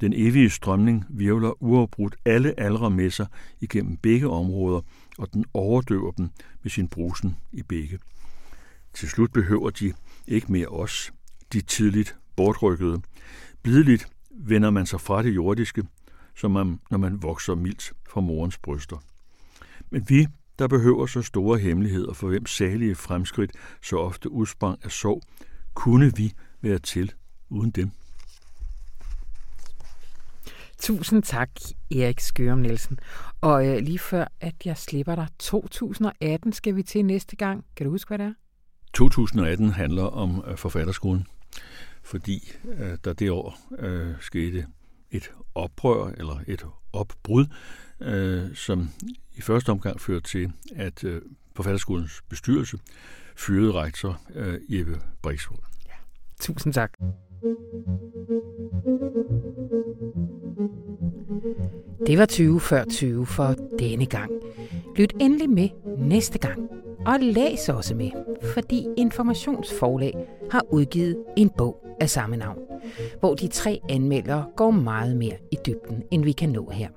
Den 0.00 0.12
evige 0.16 0.50
strømning 0.50 1.04
virvler 1.08 1.62
uafbrudt 1.62 2.16
alle 2.24 2.60
aldre 2.60 2.90
med 2.90 3.10
sig 3.10 3.26
igennem 3.60 3.96
begge 3.96 4.28
områder, 4.28 4.80
og 5.20 5.32
den 5.32 5.44
overdøver 5.54 6.10
dem 6.10 6.30
med 6.62 6.70
sin 6.70 6.88
brusen 6.88 7.36
i 7.52 7.62
begge. 7.62 7.98
Til 8.94 9.08
slut 9.08 9.32
behøver 9.32 9.70
de 9.70 9.92
ikke 10.26 10.52
mere 10.52 10.66
os, 10.66 11.12
de 11.52 11.60
tidligt 11.60 12.16
bortrykkede. 12.36 13.02
Blideligt 13.62 14.08
vender 14.30 14.70
man 14.70 14.86
sig 14.86 15.00
fra 15.00 15.22
det 15.22 15.34
jordiske, 15.34 15.84
som 16.34 16.50
man, 16.50 16.80
når 16.90 16.98
man 16.98 17.22
vokser 17.22 17.54
mildt 17.54 17.92
fra 18.08 18.20
morens 18.20 18.58
bryster. 18.58 18.96
Men 19.90 20.04
vi, 20.08 20.26
der 20.58 20.68
behøver 20.68 21.06
så 21.06 21.22
store 21.22 21.58
hemmeligheder, 21.58 22.12
for 22.12 22.28
hvem 22.28 22.46
salige 22.46 22.94
fremskridt 22.94 23.52
så 23.82 23.96
ofte 23.96 24.30
udsprang 24.30 24.78
af 24.84 24.90
sorg, 24.90 25.22
kunne 25.74 26.16
vi 26.16 26.32
være 26.60 26.78
til 26.78 27.12
uden 27.48 27.70
dem. 27.70 27.90
Tusind 30.80 31.22
tak, 31.22 31.50
Erik 31.90 32.20
Skørum 32.20 32.58
Nielsen. 32.58 32.98
Og 33.40 33.68
øh, 33.68 33.78
lige 33.78 33.98
før, 33.98 34.24
at 34.40 34.54
jeg 34.64 34.76
slipper 34.76 35.14
dig, 35.14 35.28
2018 35.38 36.52
skal 36.52 36.76
vi 36.76 36.82
til 36.82 37.04
næste 37.04 37.36
gang. 37.36 37.64
Kan 37.76 37.84
du 37.84 37.90
huske, 37.90 38.08
hvad 38.08 38.18
det 38.18 38.26
er? 38.26 38.32
2018 38.94 39.70
handler 39.70 40.02
om 40.02 40.44
øh, 40.46 40.56
forfatterskolen, 40.56 41.26
fordi 42.02 42.52
øh, 42.64 42.98
der 43.04 43.12
det 43.12 43.30
år 43.30 43.58
øh, 43.78 44.14
skete 44.20 44.66
et 45.10 45.30
oprør 45.54 46.06
eller 46.06 46.40
et 46.46 46.66
opbrud, 46.92 47.46
øh, 48.00 48.56
som 48.56 48.90
i 49.32 49.40
første 49.40 49.70
omgang 49.70 50.00
førte 50.00 50.28
til, 50.28 50.52
at 50.76 51.04
øh, 51.04 51.22
forfatterskolens 51.56 52.22
bestyrelse 52.28 52.78
fyrede 53.36 53.72
rektor 53.72 54.20
øh, 54.34 54.58
Jeppe 54.68 55.00
Brixvold. 55.22 55.60
Ja. 55.86 55.94
Tusind 56.40 56.72
tak. 56.72 56.92
Det 62.06 62.18
var 62.18 62.26
20 62.26 62.60
før 62.60 62.84
20 62.84 63.26
for 63.26 63.54
denne 63.78 64.06
gang. 64.06 64.30
Lyt 64.96 65.12
endelig 65.20 65.50
med 65.50 65.68
næste 65.98 66.38
gang. 66.38 66.68
Og 67.06 67.20
læs 67.20 67.68
også 67.68 67.94
med, 67.94 68.10
fordi 68.54 68.86
Informationsforlag 68.96 70.14
har 70.50 70.62
udgivet 70.70 71.16
en 71.36 71.50
bog 71.58 71.86
af 72.00 72.10
samme 72.10 72.36
navn, 72.36 72.58
hvor 73.20 73.34
de 73.34 73.48
tre 73.48 73.80
anmeldere 73.88 74.44
går 74.56 74.70
meget 74.70 75.16
mere 75.16 75.36
i 75.50 75.56
dybden, 75.66 76.02
end 76.10 76.24
vi 76.24 76.32
kan 76.32 76.48
nå 76.48 76.70
her. 76.70 76.88